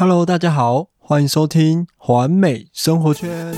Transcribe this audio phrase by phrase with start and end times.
[0.00, 3.54] Hello，大家好，欢迎收听环美生活圈。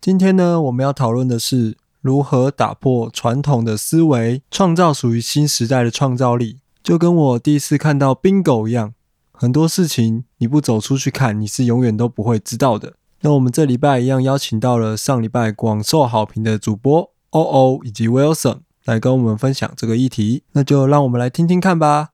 [0.00, 6.60] 今天呢，我们要讨论的是如何打破传统的思维，创造属于新时代的创造力。
[6.82, 8.94] 就跟我第一次看到 bingo 一样，
[9.32, 12.94] 很多事情你不走出去看，你是永远都不会知道的。
[13.20, 22.10] 那我们这礼拜一样邀请到了上礼拜广受好评的主播欧欧以及 Wilson 来跟我们分享这个议题，那就让我们来听听看吧。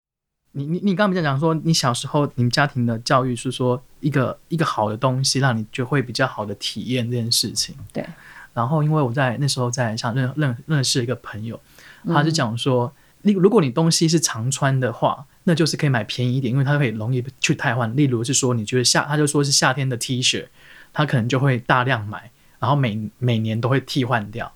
[0.53, 7.75] 你你你刚才讲说，你小时候你们家庭的教育是说一个一个好的东西，让你就会比较好的体验这件事情。
[7.93, 8.07] 对。
[8.53, 11.61] 然后因为我在那时候在想认认认识一个朋友，
[12.07, 12.93] 他就讲说。
[13.23, 17.97] 例如果你东西是常穿的话，那就是可以买便宜一点，因为它可以容易去汰换。
[17.97, 20.45] 例如是说，你觉得夏，他就说是夏天的 T 恤，
[20.95, 24.51] 他可能就会大量买，然后每每年都会替换掉。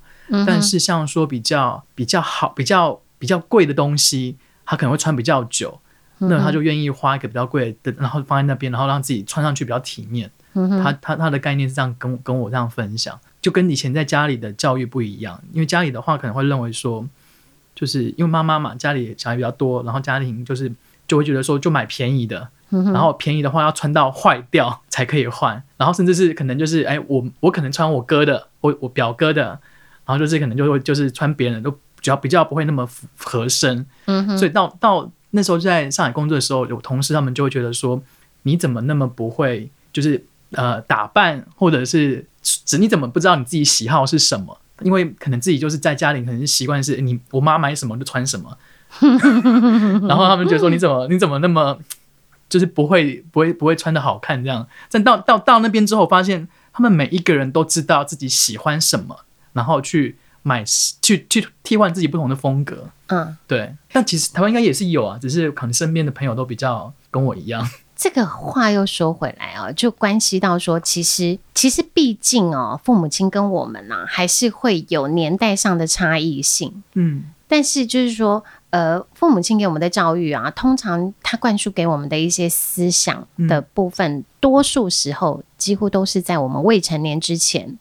[0.47, 5.79] 但是像说比较比较好、比较比较贵的东西，他可能会穿比较久，
[6.17, 10.31] 那他就愿意花一个比较贵的，然后放在那边，然后让自己穿上去比较体面。
[10.55, 17.07] 他他他的概念是这样跟跟我这样分享，就跟以前在家里的教育不一样，因为家里的话可能会认为说。
[17.75, 20.69] 就是因为妈妈嘛，家里小孩比较多，然后家庭就是
[21.07, 29.43] 就会觉得说，就买便宜的，然后便宜的话要穿到坏掉才可以换，然后甚至是可能就是哎，我我可能穿我哥的，我我表哥的，
[30.05, 38.01] 然后就是可能就会就是穿别人都比较比较不会那么合身，嗯所以到到那时候在上海工作的时候，有同事他们就会觉得说，
[38.43, 44.59] 你怎么那么不会就是呃打扮，或者是只你怎么不知道你自己喜好是什么？
[44.83, 48.57] 因为可能自己就是在家里，可能是习惯是你我妈买什么就穿什么，
[50.07, 51.77] 然后他们觉得说你怎么你怎么那么
[52.49, 54.67] 就是不会不会不会穿的好看这样。
[54.91, 60.65] 但到到到那边之后，发现他们每一个人都知道自己喜欢什么，然后去买
[61.03, 62.91] 去去替换自己不同的风格。
[63.09, 63.75] 嗯，对。
[63.93, 67.69] 但其实台湾应该也是有啊，只是可能身边的朋友都比较跟我一样。
[67.97, 76.85] 这个话又说回来啊，就关系到说，其实其实毕竟哦，父母亲跟我们呢，还是会有年代上的差异性。
[76.95, 87.79] 嗯，但是就是说，呃，父母亲给我们的教育啊，通常他灌输给我们的一些思想的部分，多数时候几乎都是在我们未成年之前。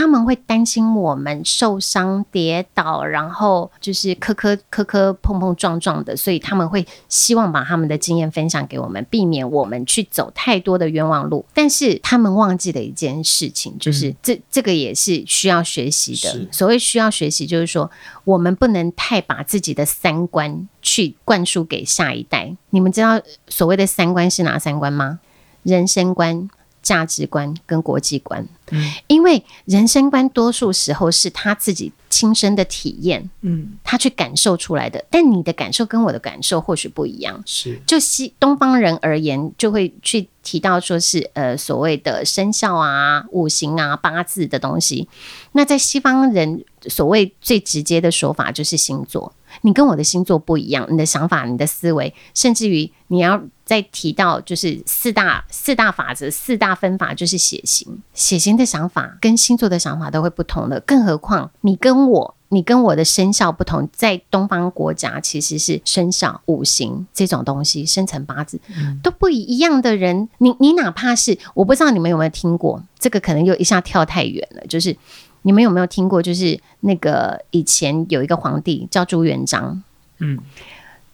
[0.00, 11.44] 他们会担心我们受伤跌倒，然后就是磕磕磕磕碰碰撞撞的，所以他们会希望把他们的经验分享给我们，避免我们去走太多的冤枉路。
[11.52, 16.48] 但是他们忘记了一件事情，就是这这个也是需要学习的。
[16.50, 17.90] 所谓需要学习，就是说
[18.24, 22.56] 我们不能太把自己的三观去灌输给下一代。
[22.70, 25.20] 你们知道所谓的三观是哪三观吗？
[25.62, 26.48] 人生观。
[26.82, 35.04] 价值观跟国际观，嗯，因为人生观多数时候是他自己亲身的体验，嗯，他去感受出来的。
[35.10, 45.08] 但你的感受跟我的感受或许不一样，是就西东方人而言，就会去提到说是呃所谓的生肖啊、五行啊、八字的东西。
[45.52, 49.32] 那在西方人所谓最直接的说法就是星座。
[49.62, 58.02] 你跟我的星座不一样，你的想法、你的思维，甚至于你要再提到就是四大四大法则、四大分法，就是血型。
[58.14, 68.60] 血型的想法跟星座的想法都会不同的，更何况你跟我，你跟我的生肖不同，在东方国家其实是生肖、五行这种东西，生辰八字
[69.04, 70.28] 都不一样的人。
[70.38, 74.96] 你你哪怕是我不知道你们有没有听过，这个可能又一下跳太远了，就是。
[75.42, 76.22] 你们有没有听过？
[76.22, 79.82] 就是那个以前有一个皇帝叫朱元璋。
[80.18, 80.38] 嗯，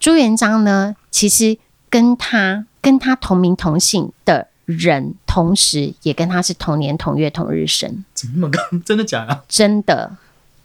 [0.01, 1.57] 朱元璋呢，其实
[1.97, 8.05] 跟他跟他同名同姓的人，同时也跟他是同年同月同日生。
[8.13, 8.59] 怎么那么高？
[8.85, 9.43] 真的假的？
[9.47, 10.15] 真的。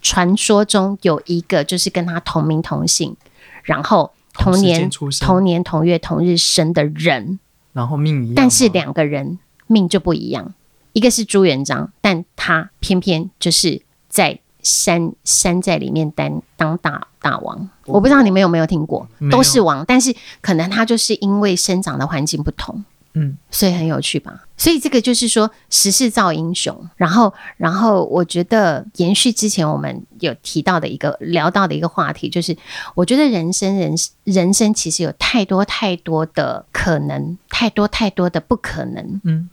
[0.02, 3.16] 传说中有一个就是跟他同名同姓，
[3.62, 7.38] 然后同年同年同月同日生的人，
[7.72, 9.38] 然后命一样，但是两个人
[9.68, 10.52] 命就不一样。
[10.92, 17.70] 一个是朱元璋，但他偏偏就是在山山寨里面当当大大王。
[17.86, 22.84] 我不知道你们有没有听过，都是王，但是可能他就是因为生长的环境不同，
[23.14, 24.44] 嗯，所以很有趣吧。
[24.56, 26.88] 所以这个就是说时势造英雄。
[26.96, 32.56] 然后，然后我觉得延续之前我们有提到的一个聊到的一个话题，就是
[32.94, 39.48] 我觉得人生人人生其实有太多太多的可能，太多太多的不可能，嗯。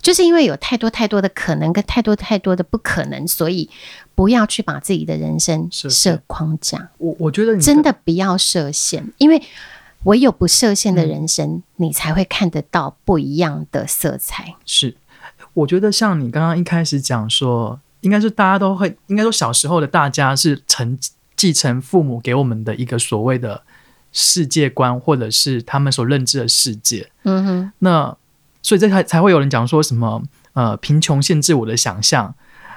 [0.00, 3.68] 就是因为有太多太多的可能跟太多太多的不可能，所以
[4.14, 6.88] 不要去把自己的人生设框架。
[6.98, 9.42] 我我觉得真的不要设限，因为
[10.04, 14.54] 唯有不设限的人生，你才会看得到不一样的色彩。
[14.64, 14.96] 是，
[15.52, 20.98] 我觉得像你刚刚一开始讲说，应该是大家都会，应该说小时候的大家是承
[21.36, 23.62] 继承父母给我们的一个所谓的
[24.12, 27.10] 世界观，或者是他们所认知的世界。
[27.24, 28.16] 嗯哼，那
[28.70, 30.22] 所以这才才会有人讲说什么
[30.52, 32.32] 呃贫穷限制我的想象，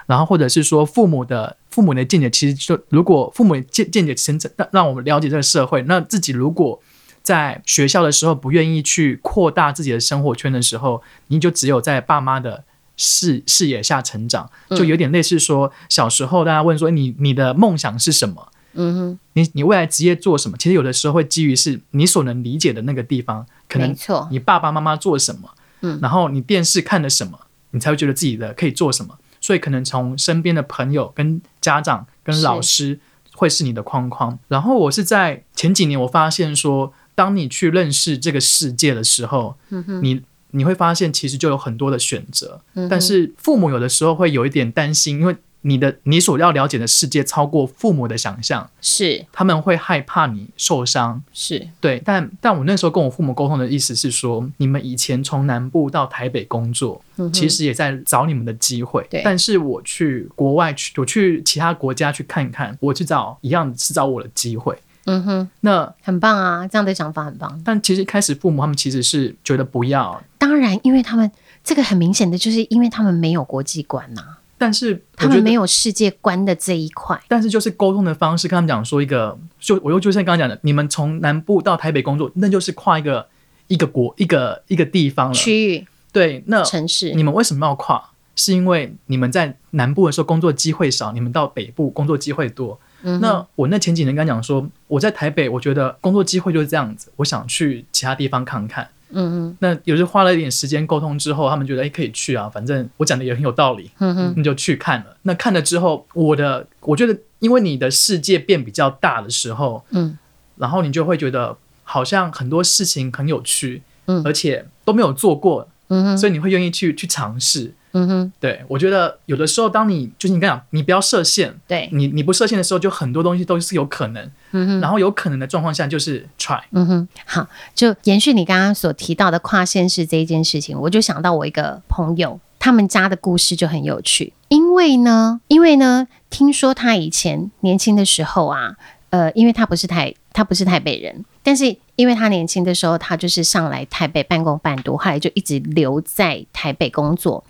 [0.07, 6.81] 然后或者是说父母的父母的见解，其实就如果父母见见解深让让我们了解这个社会，那自己如果
[7.21, 12.63] 在学校的时候不愿意去扩大自己的生活圈的时候，你就只有在爸妈的
[12.97, 18.47] 视视野下成长，就有点类似说小时候大家问说你你的梦想是什么？
[18.73, 20.57] 嗯哼，你你未来职业做什么？
[20.57, 25.47] 其实有的时候会基于是你所能理解的那个地方，可能错，你爸爸妈妈做什么，
[25.83, 27.39] 嗯，然后你电视看了什么，
[27.69, 29.17] 你才会觉得自己的可以做什么。
[29.39, 32.99] 所以可能从身边的朋友、跟家长、跟老师
[33.33, 34.39] 会是你的框框。
[34.47, 36.91] 然后我是在前几年我发现说。
[37.15, 39.55] 当你去认识这个世界的时候，
[40.01, 42.59] 你你会发现其实就有很多的选择，
[42.89, 45.35] 但是父母有的时候会有一点担心，因为。
[45.63, 52.01] 你的你所要了解的世界超过父母的想象，是他们会害怕你受伤，是对。
[52.05, 57.01] 但但我那时候跟我父母沟通的意思是说，你们以前从南部到台北工作，
[57.33, 59.07] 其实也在找你们的机会。
[59.09, 59.21] 对。
[59.23, 64.77] 但是我去国外去，我去其他国家去看看，我去找一样是找我的机会。
[65.05, 67.61] 嗯哼，那很棒啊，这样的想法很棒。
[67.65, 70.21] 但其实开始父母他们其实是觉得不要。
[70.37, 71.29] 当然，因为他们
[71.63, 74.37] 这个很明显的就是因为他们没有国际观呐。
[74.57, 77.21] 但是他们没有世界观的这一块。
[77.27, 83.27] 但是就是沟通的方式，跟他们讲说一个，就我又就像刚刚讲的，你们从南部到台北工作，那就是跨一个
[83.67, 85.87] 一个国一个一个地方了区域。
[86.11, 88.11] 对，那城市，你们为什么要跨？
[88.35, 92.79] 是因为你们在南部的时候工作机会少，你们到北部工作机会多。
[93.19, 98.89] 那我那前几年跟他讲说，我在台北，我觉得工作机会就是这样子，我想去其他地方看看。
[99.13, 105.17] 嗯嗯，那有时花了一点时间沟通之后，他们觉得哎可以去啊，反正我讲的也很有道理，嗯哼，那就去看了。
[105.23, 110.17] 那看了之后，我的我觉得，因为你的世界变比较大的时候，嗯，
[110.57, 117.73] 然后你就会觉得好像很多事情很有趣，嗯，而且都没有做过，嗯哼，所以你会愿意去去尝试。
[117.93, 121.87] 嗯哼，对，我觉得有的时候，当你就是你刚讲，你不要设限，对。
[121.91, 138.75] 你你不设限的时候，就很多东西都是有可能，嗯哼，然后有可能的状况下就是 try，嗯哼，好，就延续你刚刚所提到的跨县市这一件事情，我就想到我一个朋友，他们家的故事就很有趣，因为呢，因为呢，听说他以前年轻的时候啊，
[139.11, 147.43] 呃，因为他不是台，他不是台北人，但是因为他年轻的时候，他就是上来台北半工半读，后来就一直留在台北工作。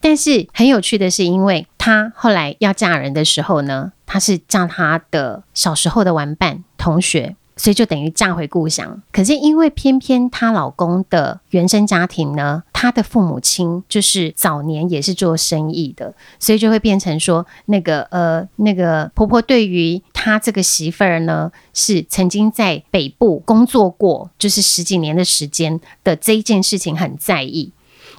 [0.00, 9.02] 但是很有趣的是，因为她后来要嫁人的时候呢，她是嫁她的小时候的玩伴同学，所以就等于嫁回故乡。
[9.12, 27.72] 可是因为偏偏她老公的原生家庭呢，她的父母亲就是早年也是做生意的，所以就会变成说，那个呃，那个婆婆对于她这个媳妇儿呢，是曾经在北部工作过，就是十几年的时间的这一件事情很在意。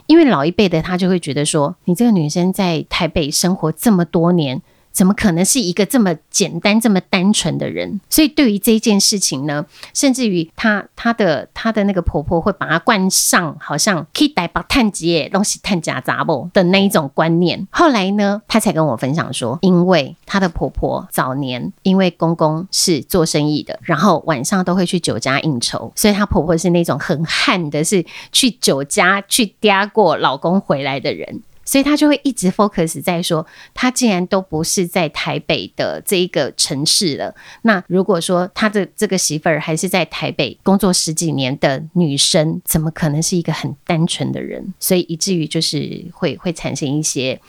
[0.07, 4.61] 因为老一辈的他就会觉得说，你这个女生在台北生活这么多年。
[4.91, 7.99] 怎么可能是一个这么简单、这么单纯的人？
[8.09, 17.67] 所以对于这件事情呢，甚至于她、她的、她的那个婆婆会把她冠上好像可以带把探姐东西探假杂不的那一种观念。
[17.71, 31.41] 后来呢，她才跟我分享说，因为她的婆婆早年因为公公是做生意的，然后晚上都会去酒家应酬，所以她婆婆是那种很悍的，是去酒家去嗲过老公回来的人。
[31.71, 44.73] 所以他就会一直 focus 在说，他既然都不是在台北的这一个城市了，那如果说他的这个媳妇儿还是在台北工作十几年的女生，怎么可能是一个很单纯的人？
[44.81, 47.39] 所以以至于就是会会产生一些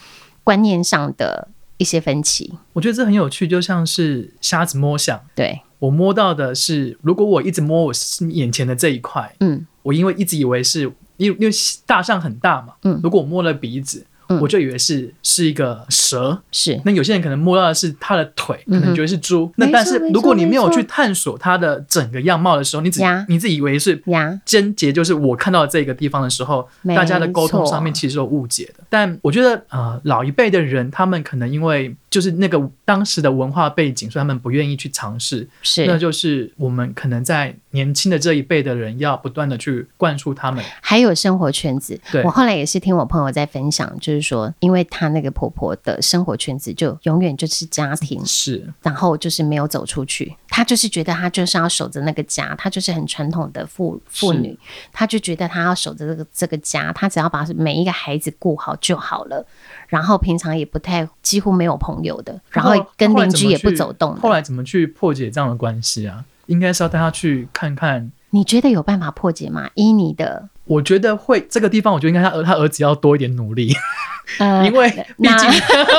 [0.45, 2.55] 观念上的一些分歧。
[2.75, 5.21] 我觉得这很有趣，就像是瞎子摸象。
[5.35, 7.93] 对我摸到的是，如果我一直摸我
[8.31, 10.83] 眼前的这一块，嗯，我因为一直以为是
[11.17, 11.53] 因为因为
[11.85, 14.07] 大象很大嘛，嗯，如果我摸了鼻子。
[14.41, 19.51] 我就以为是是一个蛇，是那有些人可能摸到的是它的腿，可能觉得是猪。
[19.57, 24.03] 那但是如果你没有去探索它的整个样貌的时候，你只你自己以为是
[24.45, 28.85] 尖节，就是我看到这个地方的时候，大家的沟通上面其实有误解的。
[28.89, 35.47] 但我觉得呃，老一辈的人他们可能因为就是那个当时的文化背景，所以他们不愿意去尝试。
[35.63, 40.65] 是，那就是我们可能在年轻的这一辈的人要不断的去灌输他们。
[40.81, 44.23] 还有生活圈子，对我后来也是听我朋友在分享，就是。
[44.23, 50.37] 说，因为她那个婆婆的生活圈子就永远就是家庭，是，然后就是没有走出去。
[50.49, 54.57] 她就是觉得她就是要守着那个家，她就是很传统的妇妇女，
[54.93, 59.45] 她就觉得她要守着这个这个家，她只要把每一个孩子顾好就好了。
[59.93, 64.17] 然后平常也不太几乎没有朋友的，然后跟邻居也不走动。
[64.17, 66.25] 后来怎么去破解这样的关系啊？
[66.47, 68.11] 应该是要带他去看看。
[68.31, 69.69] 你觉得有办法破解吗？
[69.75, 73.71] 依你的，我觉得会这个地方，我觉得应该他儿他儿子要多一点努力，
[74.65, 75.51] 因为毕竟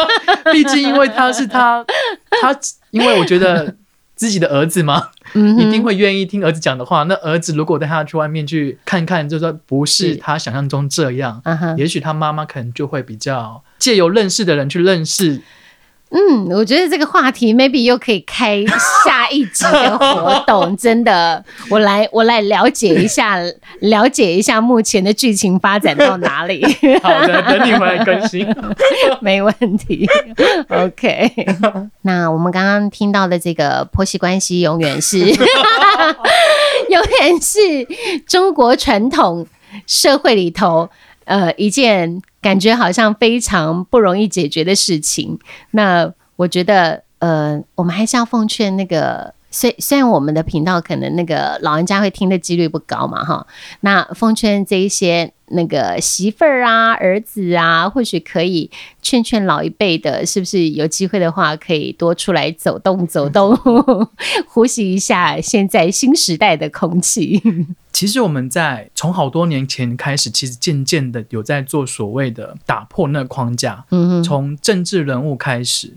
[0.52, 1.86] 毕竟因为他是他
[2.42, 2.60] 他，
[2.90, 3.76] 因为我觉得
[4.16, 7.04] 自己的儿子嘛，一定会愿意听儿子讲的话。
[7.04, 11.40] 那儿子如果带他去外面去看看，就说不是他想象中这样，
[11.78, 15.42] 也许他妈妈可能就会比较借由认识的人去认识。
[16.16, 18.64] 嗯，我觉得这个话题 maybe 又可以开
[19.04, 23.40] 下一集的活动，真的，我来我来了解一下，
[23.82, 26.64] 了解一下目前的剧情发展到哪里。
[27.02, 28.48] 好的，等你回来更新，
[29.22, 30.08] 没问题。
[30.70, 31.32] OK，
[32.04, 35.18] 那我们刚刚听到的这个婆媳关系，永远是，
[36.90, 37.88] 永远是
[38.28, 39.48] 中国传统
[39.88, 40.92] 社会里头。
[41.26, 45.40] 呃，一件感觉好像非常不容易解决的事情。
[45.72, 53.46] 那我觉得，呃，我们还是要奉劝那个，虽虽然我们的频道可能那个老人家会听的几率不高嘛，哈。
[53.82, 55.34] 那奉劝这一些。
[55.54, 58.70] 那个媳妇儿啊，儿子啊，或许可以
[59.02, 63.58] 劝劝老一辈的，是不是有机会的话，可以多出来走动走动，
[64.48, 67.42] 呼吸一下现在新时代的空气。
[67.92, 75.94] 其实我们在从好多年前开始，其实渐渐的有在做所谓的打破那个框架，嗯从政治人物开始。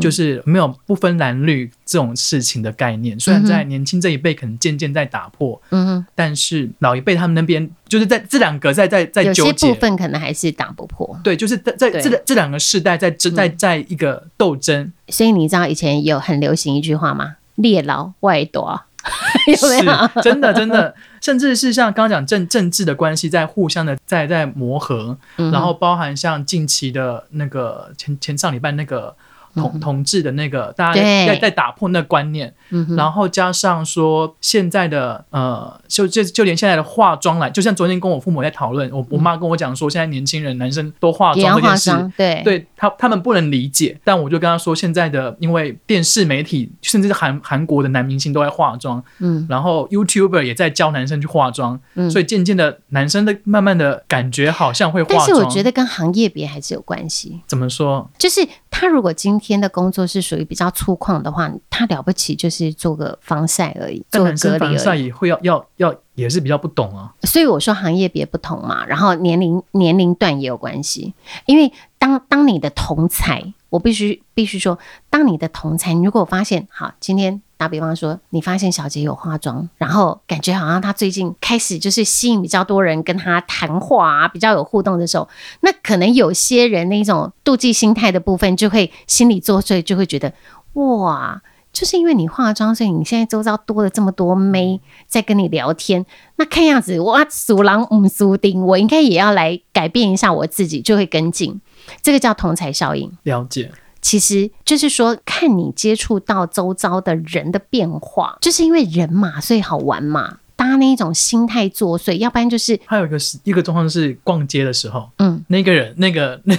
[0.00, 9.68] 就是没有不分蓝绿这种事情的概念，虽然在年轻这一辈可能渐渐在打破，嗯，但是老一辈他们那边就是在这两个在在在纠结。
[9.68, 11.18] 部分，可能还是打不破。
[11.22, 14.90] 对，就是在在这这两个世代在争在在一个斗争。
[15.08, 17.36] 所以你知道以前有很流行一句话吗？
[17.56, 18.80] 猎老外夺，
[19.56, 29.14] 是真的真的，甚至是像刚刚讲政政治的关系在互相的在在磨合，然后包含像近期的那个前前上礼拜那个。
[29.56, 32.52] 同同志的那个，大家在在打破那观念，
[32.96, 57.40] 然后加上说现在的呃，就就就连现在的化妆来，就像昨天跟我父母在讨论，我我妈跟我讲说，现在年轻人男生都化妆这件事，对，对他他们不能理解，但我就跟他说，现在的因为电视媒体，甚至是韩韩国的男明星都在化妆，嗯，然后 YouTuber 也在教男生去化妆，嗯，所以渐渐的男生的慢慢的感觉好像会化妆，但是我觉得跟行业别还是有关系。
[57.46, 58.10] 怎么说？
[58.18, 58.46] 就是
[58.78, 59.56] 他如果今天。
[59.56, 67.14] 的工作是属于比较粗犷的话，他了不起就是做个防晒而已，做隔离防晒也会要要要，也是比较不懂啊。
[67.22, 71.14] 所以我说行业别不同嘛，然后年龄年龄段也有关系。
[71.46, 74.78] 因为当当你的同才，我必须必须说，
[75.08, 77.40] 当你的同才，你如果发现好今天。
[77.58, 85.28] 打比方说，你发现小杰有化妆，然后感觉好像他最近开始就是吸引比较多人跟他谈话啊，比较有互动的时候，
[85.60, 90.32] 那可能有些人那种妒忌心态的部分就会心里作祟，就会觉得
[90.74, 91.40] 哇，
[91.72, 96.04] 就是因为你化妆，所以你现在周遭多了这么多妹在跟你聊天，
[96.36, 101.60] 那看样子哇，鼠狼唔苏丁，我应该也要来改变一下我自己，就会跟进，
[102.02, 103.10] 这个叫同才效应。
[103.22, 103.72] 了解。
[104.06, 116.56] 其实就是说，看你接触到周遭的人的变化，就是因为人嘛，所以好玩嘛，大家那一种心态作祟，要不然就是还有一个是一个状况是逛街的时候，嗯，那个人那个那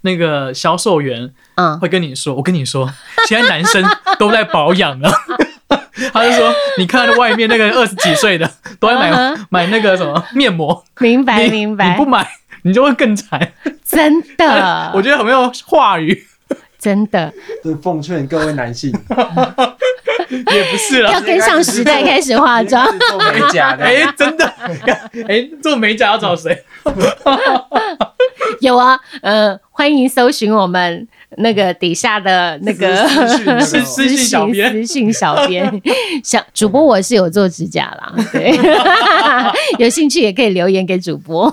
[0.00, 2.90] 那个销售员，嗯，会跟你说，我跟你说，
[3.28, 3.84] 现在男生
[4.18, 5.12] 都在保养了，
[6.14, 8.50] 他就说，你看外面那个二十几岁的
[8.80, 12.26] 都在买买那个什么面膜，明白明白，你不买
[12.62, 13.52] 你就会更惨，
[13.84, 16.26] 真的， 我觉得很没有话语。
[16.86, 17.32] 真的，
[17.64, 18.92] 就奉劝各位男性，
[20.30, 23.82] 也不是了，要跟上时代开始化 妆，做美甲的。
[23.82, 24.46] 哎，真的，
[25.26, 26.56] 哎，做美甲要找谁？
[28.60, 33.04] 有啊，呃，欢迎搜寻我们那个底下的那个
[33.60, 35.82] 私私信小编，私信小编，
[36.22, 38.56] 小主播我是有做指甲啦，对，
[39.80, 41.52] 有兴趣也可以留言给主播。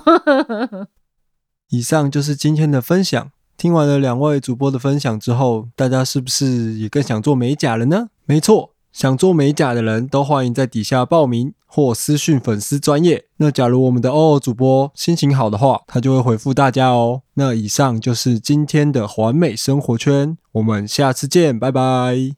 [1.71, 3.31] 以上就是今天的分享。
[3.57, 8.07] 听完了两位主播的分享之后，大家是不是也更想做美甲了呢？
[8.25, 13.25] 没错，想做美甲的人都欢迎在底下报名或私讯粉丝专业。
[13.37, 17.21] 那假如我们的欧欧主播心情好的话，他就会回复大家哦。
[17.35, 22.31] 那以上就是今天的环美生活圈，我们下次见，拜拜。